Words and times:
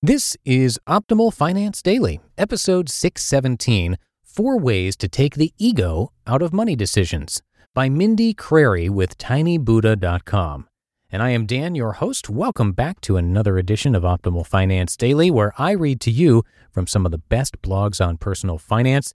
This 0.00 0.36
is 0.44 0.78
Optimal 0.86 1.34
Finance 1.34 1.82
Daily, 1.82 2.20
episode 2.38 2.88
617 2.88 3.98
Four 4.22 4.56
Ways 4.56 4.96
to 4.96 5.08
Take 5.08 5.34
the 5.34 5.52
Ego 5.58 6.12
Out 6.24 6.40
of 6.40 6.52
Money 6.52 6.76
Decisions 6.76 7.42
by 7.74 7.88
Mindy 7.88 8.32
Crary 8.32 8.88
with 8.88 9.18
tinybuddha.com. 9.18 10.68
And 11.10 11.20
I 11.20 11.30
am 11.30 11.46
Dan, 11.46 11.74
your 11.74 11.94
host. 11.94 12.30
Welcome 12.30 12.70
back 12.70 13.00
to 13.00 13.16
another 13.16 13.58
edition 13.58 13.96
of 13.96 14.04
Optimal 14.04 14.46
Finance 14.46 14.96
Daily, 14.96 15.32
where 15.32 15.52
I 15.58 15.72
read 15.72 16.00
to 16.02 16.12
you 16.12 16.44
from 16.70 16.86
some 16.86 17.04
of 17.04 17.10
the 17.10 17.18
best 17.18 17.60
blogs 17.60 18.00
on 18.00 18.18
personal 18.18 18.56
finance. 18.56 19.14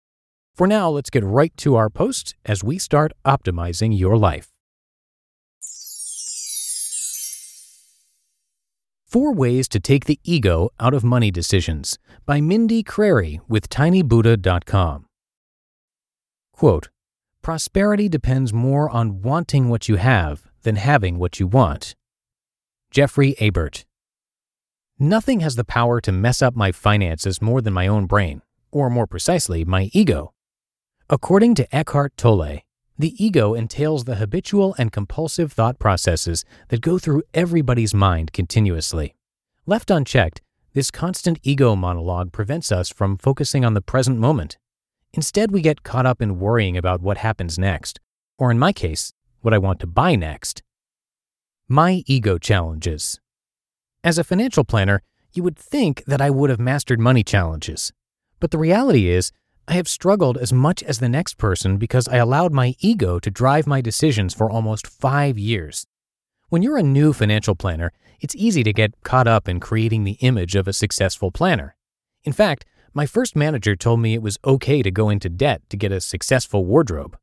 For 0.56 0.66
now, 0.66 0.88
let's 0.88 1.10
get 1.10 1.22
right 1.22 1.56
to 1.58 1.76
our 1.76 1.90
post 1.90 2.34
as 2.44 2.64
we 2.64 2.78
start 2.78 3.12
optimizing 3.24 3.96
your 3.96 4.18
life. 4.18 4.51
Four 9.12 9.34
Ways 9.34 9.68
to 9.68 9.78
Take 9.78 10.06
the 10.06 10.18
Ego 10.24 10.70
Out 10.80 10.94
of 10.94 11.04
Money 11.04 11.30
Decisions 11.30 11.98
by 12.24 12.40
Mindy 12.40 12.82
Crary 12.82 13.40
with 13.46 13.68
tinybuddha.com. 13.68 15.04
Quote, 16.54 16.88
Prosperity 17.42 18.08
depends 18.08 18.54
more 18.54 18.88
on 18.88 19.20
wanting 19.20 19.68
what 19.68 19.86
you 19.86 19.96
have 19.96 20.44
than 20.62 20.76
having 20.76 21.18
what 21.18 21.38
you 21.38 21.46
want. 21.46 21.94
Jeffrey 22.90 23.34
Abert. 23.38 23.84
Nothing 24.98 25.40
has 25.40 25.56
the 25.56 25.64
power 25.64 26.00
to 26.00 26.10
mess 26.10 26.40
up 26.40 26.56
my 26.56 26.72
finances 26.72 27.42
more 27.42 27.60
than 27.60 27.74
my 27.74 27.86
own 27.86 28.06
brain, 28.06 28.40
or 28.70 28.88
more 28.88 29.06
precisely, 29.06 29.62
my 29.62 29.90
ego. 29.92 30.32
According 31.10 31.54
to 31.56 31.76
Eckhart 31.76 32.16
Tolle, 32.16 32.60
the 32.98 33.24
ego 33.24 33.54
entails 33.54 34.04
the 34.04 34.16
habitual 34.16 34.74
and 34.78 34.92
compulsive 34.92 35.52
thought 35.52 35.78
processes 35.78 36.44
that 36.68 36.80
go 36.80 36.98
through 36.98 37.22
everybody's 37.34 37.94
mind 37.94 38.32
continuously. 38.32 39.14
Left 39.66 39.90
unchecked, 39.90 40.42
this 40.74 40.90
constant 40.90 41.38
ego 41.42 41.76
monologue 41.76 42.32
prevents 42.32 42.72
us 42.72 42.88
from 42.88 43.16
focusing 43.16 43.64
on 43.64 43.74
the 43.74 43.80
present 43.80 44.18
moment. 44.18 44.58
Instead, 45.12 45.50
we 45.50 45.60
get 45.60 45.82
caught 45.82 46.06
up 46.06 46.22
in 46.22 46.38
worrying 46.38 46.76
about 46.76 47.02
what 47.02 47.18
happens 47.18 47.58
next, 47.58 48.00
or 48.38 48.50
in 48.50 48.58
my 48.58 48.72
case, 48.72 49.12
what 49.40 49.52
I 49.52 49.58
want 49.58 49.80
to 49.80 49.86
buy 49.86 50.14
next. 50.14 50.62
My 51.68 52.02
ego 52.06 52.38
challenges. 52.38 53.20
As 54.04 54.18
a 54.18 54.24
financial 54.24 54.64
planner, 54.64 55.02
you 55.32 55.42
would 55.42 55.58
think 55.58 56.04
that 56.06 56.20
I 56.20 56.30
would 56.30 56.50
have 56.50 56.60
mastered 56.60 57.00
money 57.00 57.22
challenges. 57.22 57.92
But 58.40 58.50
the 58.50 58.58
reality 58.58 59.08
is, 59.08 59.32
I 59.68 59.74
have 59.74 59.88
struggled 59.88 60.38
as 60.38 60.52
much 60.52 60.82
as 60.82 60.98
the 60.98 61.08
next 61.08 61.38
person 61.38 61.76
because 61.76 62.08
I 62.08 62.16
allowed 62.16 62.52
my 62.52 62.74
ego 62.80 63.20
to 63.20 63.30
drive 63.30 63.66
my 63.66 63.80
decisions 63.80 64.34
for 64.34 64.50
almost 64.50 64.88
five 64.88 65.38
years. 65.38 65.86
When 66.48 66.62
you're 66.62 66.78
a 66.78 66.82
new 66.82 67.12
financial 67.12 67.54
planner, 67.54 67.92
it's 68.20 68.34
easy 68.34 68.64
to 68.64 68.72
get 68.72 69.00
caught 69.04 69.28
up 69.28 69.48
in 69.48 69.60
creating 69.60 70.04
the 70.04 70.18
image 70.20 70.56
of 70.56 70.66
a 70.66 70.72
successful 70.72 71.30
planner. 71.30 71.76
In 72.24 72.32
fact, 72.32 72.64
my 72.92 73.06
first 73.06 73.36
manager 73.36 73.76
told 73.76 74.00
me 74.00 74.14
it 74.14 74.22
was 74.22 74.38
okay 74.44 74.82
to 74.82 74.90
go 74.90 75.08
into 75.08 75.28
debt 75.28 75.62
to 75.70 75.76
get 75.76 75.92
a 75.92 76.00
successful 76.00 76.64
wardrobe. 76.64 77.16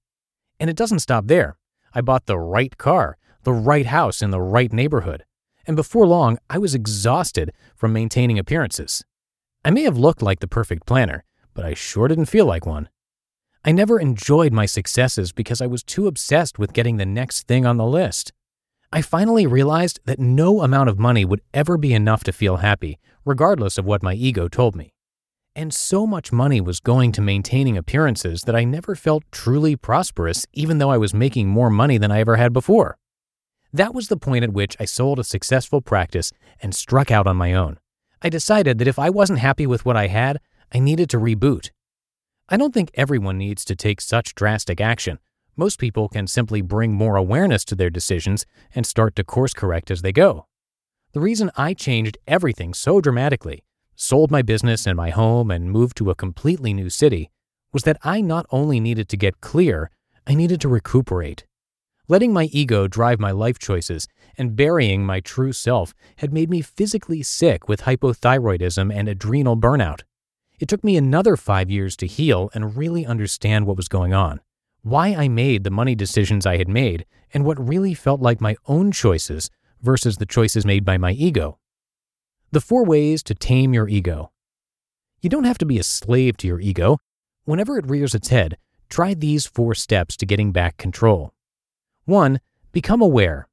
And 0.60 0.70
it 0.70 0.76
doesn't 0.78 1.00
stop 1.00 1.28
there. 1.28 1.58
I 1.94 2.02
bought 2.02 2.26
the 2.26 2.40
right 2.40 2.78
car, 2.78 3.18
the 3.44 3.54
right 3.54 3.86
house 3.86 4.22
in 4.22 4.32
the 4.32 4.42
right 4.42 4.72
neighborhood. 4.72 5.26
And 5.68 5.76
before 5.76 6.08
long, 6.08 6.38
I 6.50 6.58
was 6.58 6.74
exhausted 6.74 7.52
from 7.76 7.94
maintaining 7.94 8.40
appearances. 8.40 9.04
I 9.64 9.72
may 9.72 9.84
have 9.84 9.98
looked 9.98 10.22
like 10.22 10.40
the 10.40 10.48
perfect 10.48 10.86
planner, 10.88 11.24
but 11.60 11.66
I 11.66 11.74
sure 11.74 12.08
didn't 12.08 12.28
feel 12.28 12.46
like 12.46 12.66
one. 12.66 12.88
I 13.66 13.74
never 13.74 14.00
enjoyed 14.00 14.54
my 14.54 14.66
successes 14.66 15.34
because 15.34 15.60
I 15.60 15.68
was 15.68 15.84
too 15.84 16.08
obsessed 16.08 16.58
with 16.58 16.72
getting 16.72 16.96
the 16.96 17.06
next 17.06 17.50
thing 17.50 17.66
on 17.66 17.76
the 17.76 17.86
list. 17.86 18.32
I 18.94 19.02
finally 19.02 19.46
realized 19.46 20.00
that 20.06 20.20
no 20.20 20.62
amount 20.62 20.88
of 20.88 20.98
money 20.98 21.26
would 21.26 21.42
ever 21.54 21.78
be 21.78 21.94
enough 21.94 22.24
to 22.24 22.32
feel 22.32 22.58
happy, 22.58 22.98
regardless 23.26 23.78
of 23.78 23.84
what 23.84 24.02
my 24.02 24.14
ego 24.14 24.48
told 24.48 24.74
me. 24.74 24.94
And 25.54 25.74
so 25.74 26.08
much 26.08 26.32
money 26.32 26.62
was 26.62 26.80
going 26.80 27.12
to 27.12 27.22
maintaining 27.22 27.76
appearances 27.76 28.44
that 28.44 28.56
I 28.56 28.64
never 28.64 28.96
felt 28.96 29.30
truly 29.30 29.76
prosperous, 29.76 30.46
even 30.54 30.78
though 30.78 30.92
I 30.92 30.98
was 30.98 31.14
making 31.14 31.50
more 31.50 31.70
money 31.70 31.98
than 31.98 32.10
I 32.10 32.22
ever 32.22 32.38
had 32.38 32.54
before. 32.54 32.98
That 33.74 33.94
was 33.94 34.08
the 34.08 34.16
point 34.16 34.46
at 34.46 34.54
which 34.54 34.78
I 34.80 34.86
sold 34.86 35.20
a 35.20 35.26
successful 35.26 35.82
practice 35.82 36.32
and 36.62 36.74
struck 36.74 37.12
out 37.12 37.28
on 37.28 37.36
my 37.36 37.54
own. 37.54 37.80
I 38.22 38.30
decided 38.30 38.78
that 38.78 38.88
if 38.88 38.98
I 38.98 39.10
wasn't 39.10 39.40
happy 39.40 39.68
with 39.68 39.86
what 39.86 39.98
I 39.98 40.08
had, 40.08 40.40
I 40.74 40.80
needed 40.80 41.10
to 41.12 41.18
reboot. 41.18 41.72
I 42.48 42.58
don't 42.58 42.74
think 42.74 42.92
everyone 42.94 43.38
needs 43.38 43.66
to 43.66 43.76
take 43.76 44.02
such 44.02 44.36
drastic 44.36 44.80
action. 44.80 45.20
Most 45.56 45.80
people 45.80 46.08
can 46.08 46.28
simply 46.28 46.62
bring 46.62 46.94
more 46.94 47.16
awareness 47.16 47.66
to 47.66 47.76
their 47.76 47.90
decisions 47.90 48.46
and 48.74 48.86
start 48.86 49.16
to 49.16 49.24
course 49.24 49.54
correct 49.54 49.92
as 49.92 50.02
they 50.02 50.12
go. 50.12 50.46
The 51.14 51.20
reason 51.20 51.52
I 51.58 51.74
changed 51.74 52.18
everything 52.28 52.74
so 52.74 53.02
dramatically, 53.02 53.64
sold 53.96 54.30
my 54.30 54.42
business 54.42 54.86
and 54.86 54.96
my 54.96 55.10
home, 55.10 55.50
and 55.50 55.72
moved 55.72 55.98
to 55.98 56.12
a 56.12 56.16
completely 56.16 56.74
new 56.74 56.90
city 56.90 57.32
was 57.74 57.84
that 57.84 57.98
I 58.04 58.22
not 58.22 58.46
only 58.52 58.80
needed 58.80 59.10
to 59.10 59.18
get 59.18 59.42
clear, 59.42 59.90
I 60.28 60.36
needed 60.36 60.62
to 60.62 60.70
recuperate. 60.70 61.46
Letting 62.08 62.34
my 62.34 62.46
ego 62.52 62.88
drive 62.88 63.20
my 63.20 63.32
life 63.32 63.60
choices 63.60 64.08
and 64.38 64.56
burying 64.56 65.06
my 65.06 65.20
true 65.20 65.52
self 65.52 65.94
had 66.18 66.34
made 66.34 66.50
me 66.50 66.62
physically 66.62 67.22
sick 67.22 67.68
with 67.68 67.82
hypothyroidism 67.82 68.94
and 68.94 69.08
adrenal 69.08 69.58
burnout. 69.58 70.02
It 70.60 70.68
took 70.68 70.84
me 70.84 70.98
another 70.98 71.38
five 71.38 71.70
years 71.72 71.96
to 71.98 72.06
heal 72.06 72.50
and 72.54 72.76
really 72.76 73.06
understand 73.06 73.66
what 73.66 73.78
was 73.78 73.88
going 73.88 74.14
on, 74.14 74.42
why 74.82 75.16
I 75.16 75.30
made 75.30 75.64
the 75.64 75.72
money 75.72 75.96
decisions 75.96 76.46
I 76.46 76.58
had 76.58 76.68
made, 76.68 77.06
and 77.34 77.46
what 77.46 77.66
really 77.66 77.94
felt 77.94 78.20
like 78.20 78.42
my 78.42 78.58
own 78.68 78.92
choices 78.92 79.50
versus 79.82 80.18
the 80.18 80.26
choices 80.26 80.66
made 80.66 80.84
by 80.84 80.98
my 80.98 81.12
ego. 81.12 81.60
The 82.52 82.60
four 82.60 82.84
ways 82.84 83.24
to 83.24 83.36
tame 83.36 83.74
your 83.74 83.88
ego. 83.88 84.32
You 85.22 85.30
don't 85.30 85.46
have 85.46 85.58
to 85.60 85.66
be 85.66 85.80
a 85.80 85.84
slave 85.84 86.36
to 86.38 86.48
your 86.48 86.60
ego. 86.60 86.98
Whenever 87.46 87.78
it 87.78 87.90
rears 87.90 88.14
its 88.14 88.28
head, 88.28 88.58
try 88.90 89.14
these 89.14 89.46
four 89.46 89.74
steps 89.74 90.18
to 90.18 90.26
getting 90.26 90.52
back 90.52 90.76
control. 90.76 91.34
1. 92.04 92.42
Become 92.74 93.02
aware. 93.02 93.48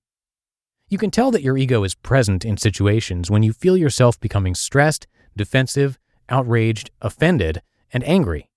You 0.89 0.99
can 0.99 1.11
tell 1.11 1.31
that 1.31 1.43
your 1.43 1.59
ego 1.59 1.85
is 1.85 1.95
present 1.95 2.45
in 2.45 2.57
situations 2.57 3.31
when 3.31 3.45
you 3.45 3.53
feel 3.53 3.77
yourself 3.77 4.19
becoming 4.19 4.55
stressed, 4.55 5.07
defensive, 5.37 5.99
outraged, 6.29 6.91
offended, 7.01 7.63
and 7.93 8.03
angry. 8.05 8.49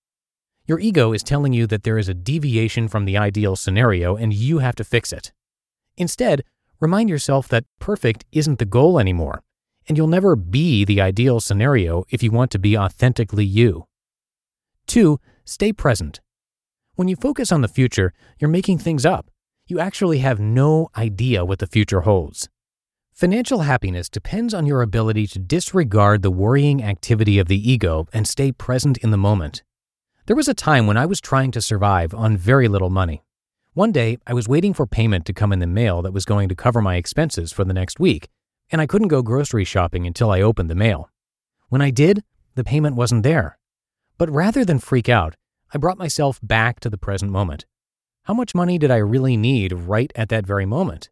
Your 0.66 0.78
ego 0.78 1.12
is 1.12 1.22
telling 1.22 1.52
you 1.52 1.66
that 1.66 1.82
there 1.82 1.98
is 1.98 2.08
a 2.08 2.14
deviation 2.14 2.88
from 2.88 3.04
the 3.04 3.16
ideal 3.16 3.56
scenario 3.56 4.16
and 4.16 4.32
you 4.32 4.58
have 4.58 4.76
to 4.76 4.84
fix 4.84 5.12
it. 5.12 5.32
Instead, 5.96 6.44
remind 6.78 7.08
yourself 7.10 7.48
that 7.48 7.64
perfect 7.78 8.24
isn't 8.32 8.58
the 8.58 8.64
goal 8.64 8.98
anymore, 8.98 9.42
and 9.88 9.96
you'll 9.96 10.06
never 10.06 10.36
be 10.36 10.84
the 10.84 11.00
ideal 11.00 11.40
scenario 11.40 12.04
if 12.10 12.22
you 12.22 12.30
want 12.30 12.50
to 12.52 12.58
be 12.58 12.76
authentically 12.76 13.44
you. 13.44 13.86
2. 14.86 15.18
Stay 15.44 15.72
present. 15.72 16.20
When 16.94 17.08
you 17.08 17.16
focus 17.16 17.50
on 17.50 17.62
the 17.62 17.68
future, 17.68 18.12
you're 18.38 18.50
making 18.50 18.78
things 18.78 19.04
up. 19.04 19.30
You 19.66 19.80
actually 19.80 20.18
have 20.18 20.38
no 20.38 20.90
idea 20.96 21.44
what 21.44 21.60
the 21.60 21.66
future 21.66 22.02
holds. 22.02 22.48
Financial 23.12 23.60
happiness 23.60 24.08
depends 24.08 24.54
on 24.54 24.66
your 24.66 24.80
ability 24.80 25.26
to 25.26 25.38
disregard 25.38 26.22
the 26.22 26.30
worrying 26.30 26.82
activity 26.82 27.38
of 27.38 27.48
the 27.48 27.70
ego 27.70 28.06
and 28.12 28.26
stay 28.26 28.50
present 28.50 28.96
in 28.98 29.10
the 29.10 29.18
moment. 29.18 29.62
There 30.26 30.36
was 30.36 30.48
a 30.48 30.54
time 30.54 30.86
when 30.86 30.96
I 30.96 31.06
was 31.06 31.20
trying 31.20 31.50
to 31.52 31.60
survive 31.60 32.14
on 32.14 32.36
very 32.36 32.68
little 32.68 32.88
money. 32.88 33.22
One 33.74 33.92
day, 33.92 34.18
I 34.26 34.32
was 34.32 34.48
waiting 34.48 34.72
for 34.72 34.86
payment 34.86 35.26
to 35.26 35.32
come 35.32 35.52
in 35.52 35.58
the 35.58 35.66
mail 35.66 36.02
that 36.02 36.12
was 36.12 36.24
going 36.24 36.48
to 36.48 36.54
cover 36.54 36.80
my 36.80 36.96
expenses 36.96 37.52
for 37.52 37.64
the 37.64 37.74
next 37.74 38.00
week, 38.00 38.28
and 38.70 38.80
I 38.80 38.86
couldn't 38.86 39.08
go 39.08 39.22
grocery 39.22 39.64
shopping 39.64 40.06
until 40.06 40.30
I 40.30 40.40
opened 40.40 40.70
the 40.70 40.74
mail. 40.74 41.10
When 41.68 41.82
I 41.82 41.90
did, 41.90 42.24
the 42.54 42.64
payment 42.64 42.96
wasn't 42.96 43.22
there. 43.22 43.58
But 44.18 44.30
rather 44.30 44.64
than 44.64 44.78
freak 44.78 45.08
out, 45.08 45.34
I 45.72 45.78
brought 45.78 45.98
myself 45.98 46.40
back 46.42 46.80
to 46.80 46.90
the 46.90 46.98
present 46.98 47.30
moment. 47.30 47.66
How 48.24 48.34
much 48.34 48.54
money 48.54 48.78
did 48.78 48.90
I 48.90 48.96
really 48.96 49.36
need 49.36 49.72
right 49.72 50.12
at 50.16 50.30
that 50.30 50.46
very 50.46 50.66
moment? 50.66 51.10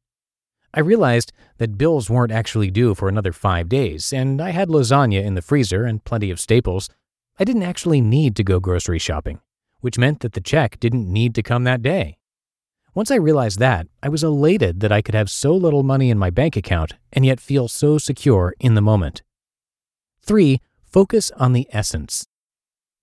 I 0.79 0.83
realized 0.83 1.33
that 1.57 1.77
bills 1.77 2.09
weren't 2.09 2.31
actually 2.31 2.71
due 2.71 2.95
for 2.95 3.09
another 3.09 3.33
five 3.33 3.69
days, 3.69 4.13
and 4.13 4.41
I 4.41 4.51
had 4.51 4.69
lasagna 4.69 5.25
in 5.25 5.35
the 5.35 5.43
freezer 5.43 5.85
and 5.85 6.05
plenty 6.05 6.31
of 6.31 6.39
staples. 6.39 6.89
I 7.37 7.43
didn't 7.43 7.65
actually 7.65 8.01
need 8.01 8.37
to 8.37 8.45
go 8.45 8.61
grocery 8.61 9.01
shopping, 9.01 9.41
which 9.81 9.99
meant 9.99 10.21
that 10.21 10.35
the 10.35 10.41
check 10.41 10.79
didn't 10.79 11.13
need 11.13 11.35
to 11.35 11.43
come 11.43 11.65
that 11.65 11.83
day. 11.83 12.19
Once 12.95 13.11
I 13.11 13.17
realized 13.17 13.59
that, 13.59 13.89
I 14.05 14.09
was 14.09 14.23
elated 14.23 14.79
that 14.79 14.93
I 14.93 15.03
could 15.03 15.17
have 15.17 15.31
so 15.31 15.53
little 15.53 15.83
money 15.83 16.11
in 16.11 16.17
my 16.19 16.31
bank 16.31 16.57
account 16.57 16.95
and 17.13 17.27
yet 17.27 17.41
feel 17.41 17.67
so 17.67 17.99
secure 17.99 18.55
in 18.61 18.75
the 18.75 18.81
moment. 18.81 19.23
3. 20.23 20.61
Focus 20.85 21.33
on 21.33 21.55
the 21.55 21.67
essence. 21.73 22.25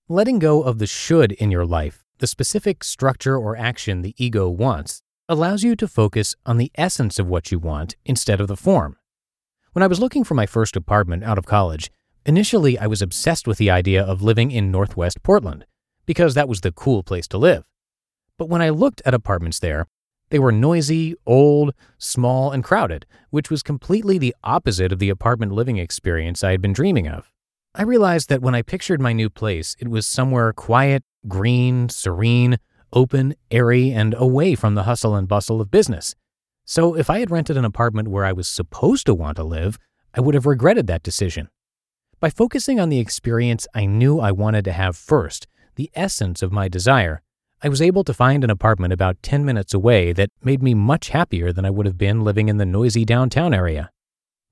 Letting 0.07 0.39
go 0.39 0.63
of 0.63 0.79
the 0.79 0.87
should 0.87 1.33
in 1.33 1.51
your 1.51 1.65
life, 1.65 2.05
the 2.19 2.27
specific 2.27 2.85
structure 2.85 3.37
or 3.37 3.57
action 3.57 4.01
the 4.01 4.15
ego 4.17 4.47
wants, 4.47 5.01
allows 5.27 5.63
you 5.63 5.75
to 5.75 5.87
focus 5.87 6.35
on 6.45 6.57
the 6.57 6.71
essence 6.75 7.17
of 7.17 7.27
what 7.27 7.51
you 7.51 7.57
want 7.57 7.95
instead 8.05 8.39
of 8.39 8.47
the 8.47 8.55
form. 8.55 8.95
When 9.73 9.81
I 9.81 9.87
was 9.87 9.99
looking 9.99 10.23
for 10.23 10.35
my 10.35 10.45
first 10.45 10.75
apartment 10.75 11.23
out 11.23 11.37
of 11.37 11.45
college, 11.45 11.91
initially 12.25 12.77
I 12.77 12.87
was 12.87 13.01
obsessed 13.01 13.47
with 13.47 13.57
the 13.57 13.71
idea 13.71 14.03
of 14.03 14.21
living 14.21 14.51
in 14.51 14.71
Northwest 14.71 15.23
Portland 15.23 15.65
because 16.05 16.35
that 16.35 16.47
was 16.47 16.61
the 16.61 16.71
cool 16.71 17.01
place 17.01 17.27
to 17.29 17.39
live. 17.39 17.63
But 18.37 18.49
when 18.49 18.61
I 18.61 18.69
looked 18.69 19.01
at 19.03 19.15
apartments 19.15 19.59
there, 19.59 19.87
they 20.29 20.39
were 20.39 20.51
noisy, 20.51 21.15
old, 21.25 21.73
small, 21.97 22.51
and 22.51 22.63
crowded, 22.63 23.05
which 23.31 23.49
was 23.49 23.63
completely 23.63 24.17
the 24.17 24.35
opposite 24.43 24.91
of 24.91 24.99
the 24.99 25.09
apartment 25.09 25.53
living 25.53 25.77
experience 25.77 26.43
I 26.43 26.51
had 26.51 26.61
been 26.61 26.73
dreaming 26.73 27.07
of. 27.07 27.31
I 27.73 27.83
realized 27.83 28.29
that 28.29 28.41
when 28.41 28.55
I 28.55 28.61
pictured 28.61 29.01
my 29.01 29.13
new 29.13 29.29
place, 29.29 29.75
it 29.79 29.87
was 29.87 30.07
somewhere 30.07 30.53
quiet, 30.53 31.03
green, 31.27 31.89
serene, 31.89 32.57
open, 32.95 33.35
airy, 33.51 33.91
and 33.91 34.15
away 34.17 34.55
from 34.55 34.73
the 34.73 34.83
hustle 34.83 35.15
and 35.15 35.27
bustle 35.27 35.61
of 35.61 35.69
business. 35.69 36.15
So 36.63 36.95
if 36.95 37.09
I 37.09 37.19
had 37.19 37.29
rented 37.29 37.57
an 37.57 37.65
apartment 37.65 38.07
where 38.07 38.25
I 38.25 38.31
was 38.31 38.47
supposed 38.47 39.05
to 39.05 39.13
want 39.13 39.37
to 39.37 39.43
live, 39.43 39.77
I 40.15 40.21
would 40.21 40.33
have 40.33 40.47
regretted 40.47 40.87
that 40.87 41.03
decision. 41.03 41.49
By 42.19 42.29
focusing 42.29 42.79
on 42.79 42.89
the 42.89 42.99
experience 42.99 43.67
I 43.75 43.85
knew 43.85 44.19
I 44.19 44.31
wanted 44.31 44.65
to 44.65 44.71
have 44.71 44.95
first, 44.95 45.45
the 45.75 45.91
essence 45.93 46.41
of 46.41 46.51
my 46.51 46.67
desire, 46.67 47.21
I 47.61 47.69
was 47.69 47.81
able 47.81 48.03
to 48.05 48.13
find 48.13 48.43
an 48.43 48.49
apartment 48.49 48.93
about 48.93 49.21
10 49.21 49.43
minutes 49.43 49.73
away 49.73 50.13
that 50.13 50.29
made 50.43 50.63
me 50.63 50.73
much 50.73 51.09
happier 51.09 51.51
than 51.51 51.65
I 51.65 51.69
would 51.69 51.85
have 51.85 51.97
been 51.97 52.23
living 52.23 52.47
in 52.47 52.57
the 52.57 52.65
noisy 52.65 53.05
downtown 53.05 53.53
area. 53.53 53.89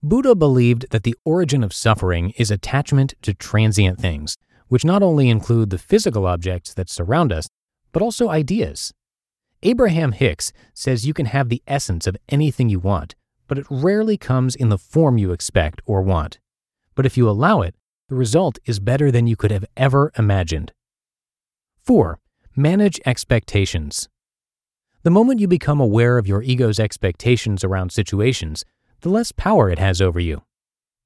Buddha 0.01 0.35
believed 0.35 0.87
that 0.89 1.03
the 1.03 1.15
origin 1.23 1.63
of 1.63 1.73
suffering 1.73 2.31
is 2.31 2.51
attachment 2.51 3.13
to 3.21 3.33
transient 3.33 3.99
things, 3.99 4.37
which 4.67 4.83
not 4.83 5.01
only 5.01 5.29
include 5.29 5.69
the 5.69 5.77
physical 5.77 6.27
objects 6.27 6.73
that 6.73 6.89
surround 6.89 7.31
us, 7.31 7.47
but 7.93 8.01
also 8.01 8.29
ideas. 8.29 8.93
Abraham 9.61 10.11
Hicks 10.11 10.51
says 10.73 11.07
you 11.07 11.13
can 11.13 11.27
have 11.27 11.47
the 11.47 11.63
essence 11.65 12.05
of 12.05 12.17
anything 12.27 12.67
you 12.67 12.79
want, 12.79 13.15
but 13.47 13.57
it 13.57 13.65
rarely 13.69 14.17
comes 14.17 14.55
in 14.55 14.67
the 14.67 14.77
form 14.77 15.17
you 15.17 15.31
expect 15.31 15.81
or 15.85 16.01
want. 16.01 16.39
But 16.95 17.05
if 17.05 17.15
you 17.15 17.29
allow 17.29 17.61
it, 17.61 17.75
the 18.09 18.15
result 18.15 18.59
is 18.65 18.81
better 18.81 19.09
than 19.09 19.27
you 19.27 19.37
could 19.37 19.51
have 19.51 19.65
ever 19.77 20.11
imagined. 20.17 20.73
4. 21.83 22.19
Manage 22.55 22.99
expectations. 23.05 24.09
The 25.03 25.09
moment 25.09 25.39
you 25.39 25.47
become 25.47 25.79
aware 25.79 26.17
of 26.17 26.27
your 26.27 26.43
ego's 26.43 26.79
expectations 26.79 27.63
around 27.63 27.91
situations, 27.91 28.65
the 29.01 29.09
less 29.09 29.31
power 29.31 29.69
it 29.69 29.79
has 29.79 30.01
over 30.01 30.19
you. 30.19 30.43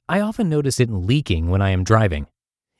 I 0.10 0.20
often 0.20 0.50
notice 0.50 0.80
it 0.80 0.90
leaking 0.90 1.50
when 1.50 1.62
I 1.62 1.72
am 1.72 1.84
driving. 1.84 2.28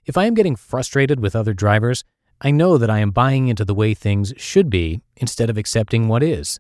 If 0.06 0.18
I 0.18 0.26
am 0.26 0.34
getting 0.34 0.56
frustrated 0.56 1.20
with 1.20 1.36
other 1.36 1.54
drivers, 1.54 2.04
I 2.42 2.52
know 2.52 2.78
that 2.78 2.90
I 2.90 3.00
am 3.00 3.12
buying 3.12 3.48
into 3.48 3.66
the 3.66 3.74
way 3.74 3.94
things 3.94 4.34
should 4.38 4.70
be 4.70 5.02
instead 5.16 5.50
of 5.50 5.58
accepting 5.58 6.08
what 6.08 6.22
is. 6.22 6.60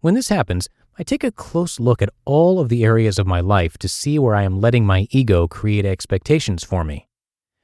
When 0.00 0.14
this 0.14 0.28
happens, 0.28 0.68
I 0.98 1.02
take 1.02 1.24
a 1.24 1.32
close 1.32 1.80
look 1.80 2.02
at 2.02 2.12
all 2.24 2.60
of 2.60 2.68
the 2.68 2.84
areas 2.84 3.18
of 3.18 3.26
my 3.26 3.40
life 3.40 3.78
to 3.78 3.88
see 3.88 4.18
where 4.18 4.34
I 4.34 4.42
am 4.42 4.60
letting 4.60 4.86
my 4.86 5.08
ego 5.10 5.48
create 5.48 5.84
expectations 5.84 6.62
for 6.62 6.84
me. 6.84 7.08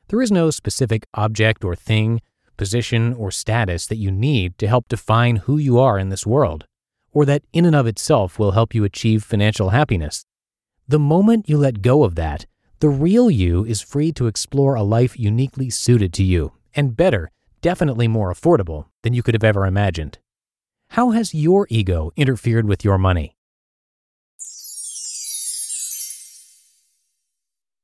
There 0.08 0.22
is 0.22 0.32
no 0.32 0.50
specific 0.50 1.06
object 1.14 1.64
or 1.64 1.76
thing, 1.76 2.20
position, 2.56 3.12
or 3.14 3.30
status 3.30 3.86
that 3.86 3.96
you 3.96 4.10
need 4.10 4.58
to 4.58 4.66
help 4.66 4.88
define 4.88 5.36
who 5.36 5.58
you 5.58 5.78
are 5.78 5.98
in 5.98 6.08
this 6.08 6.26
world 6.26 6.66
or 7.12 7.24
that 7.24 7.42
in 7.52 7.64
and 7.64 7.74
of 7.74 7.86
itself 7.86 8.38
will 8.38 8.52
help 8.52 8.74
you 8.74 8.84
achieve 8.84 9.24
financial 9.24 9.70
happiness. 9.70 10.24
The 10.86 10.98
moment 10.98 11.48
you 11.48 11.58
let 11.58 11.82
go 11.82 12.04
of 12.04 12.14
that, 12.14 12.46
the 12.80 12.88
real 12.88 13.30
you 13.30 13.64
is 13.64 13.80
free 13.80 14.12
to 14.12 14.26
explore 14.26 14.74
a 14.74 14.82
life 14.82 15.18
uniquely 15.18 15.68
suited 15.68 16.12
to 16.14 16.22
you, 16.22 16.52
and 16.78 16.96
better, 16.96 17.32
definitely 17.60 18.06
more 18.06 18.32
affordable 18.32 18.86
than 19.02 19.12
you 19.12 19.22
could 19.22 19.34
have 19.34 19.42
ever 19.42 19.66
imagined. 19.66 20.18
How 20.90 21.10
has 21.10 21.34
your 21.34 21.66
ego 21.68 22.12
interfered 22.16 22.66
with 22.66 22.84
your 22.84 22.98
money? 22.98 23.34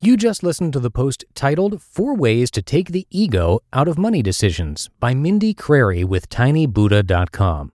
You 0.01 0.17
just 0.17 0.43
listened 0.43 0.75
to 0.75 0.81
the 0.81 0.91
post 0.91 1.25
titled 1.35 1.83
Four 1.83 2.15
Ways 2.15 2.51
to 2.53 2.63
Take 2.63 2.93
the 2.93 3.07
Ego 3.11 3.61
Out 3.73 3.89
of 3.89 3.99
Money 3.99 4.23
Decisions 4.23 4.91
by 5.01 5.15
Mindy 5.15 5.55
Crary 5.55 6.05
with 6.05 6.29
tinybuddha.com. 6.29 7.73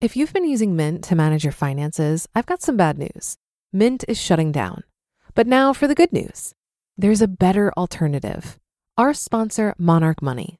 If 0.00 0.16
you've 0.16 0.32
been 0.32 0.44
using 0.44 0.76
Mint 0.76 1.02
to 1.04 1.16
manage 1.16 1.42
your 1.42 1.52
finances, 1.52 2.28
I've 2.34 2.46
got 2.46 2.62
some 2.62 2.76
bad 2.76 2.96
news. 2.96 3.36
Mint 3.72 4.04
is 4.06 4.20
shutting 4.20 4.52
down. 4.52 4.84
But 5.34 5.46
now 5.46 5.72
for 5.72 5.88
the 5.88 5.96
good 5.96 6.12
news 6.12 6.54
there's 6.96 7.22
a 7.22 7.28
better 7.28 7.72
alternative. 7.76 8.58
Our 8.98 9.14
sponsor, 9.14 9.74
Monarch 9.78 10.20
Money. 10.20 10.59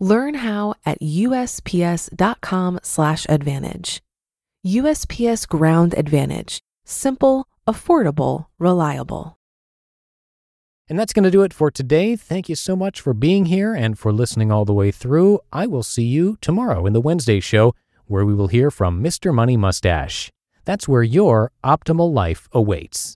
Learn 0.00 0.34
how 0.34 0.74
at 0.84 1.00
usps.com/slash 1.00 3.26
advantage. 3.28 4.02
USPS 4.66 5.48
Ground 5.48 5.94
Advantage. 5.96 6.60
Simple, 6.84 7.46
affordable, 7.66 8.46
reliable. 8.58 9.38
And 10.88 10.98
that's 10.98 11.12
going 11.12 11.24
to 11.24 11.30
do 11.30 11.42
it 11.42 11.52
for 11.52 11.70
today. 11.70 12.16
Thank 12.16 12.48
you 12.48 12.54
so 12.54 12.74
much 12.74 13.00
for 13.00 13.12
being 13.12 13.46
here 13.46 13.74
and 13.74 13.98
for 13.98 14.12
listening 14.12 14.50
all 14.50 14.64
the 14.64 14.72
way 14.72 14.90
through. 14.90 15.40
I 15.52 15.66
will 15.66 15.82
see 15.82 16.04
you 16.04 16.38
tomorrow 16.40 16.86
in 16.86 16.94
the 16.94 17.00
Wednesday 17.00 17.40
show 17.40 17.74
where 18.06 18.24
we 18.24 18.34
will 18.34 18.48
hear 18.48 18.70
from 18.70 19.02
Mr. 19.02 19.34
Money 19.34 19.56
Mustache. 19.56 20.30
That's 20.64 20.88
where 20.88 21.02
your 21.02 21.52
optimal 21.62 22.12
life 22.12 22.48
awaits. 22.52 23.06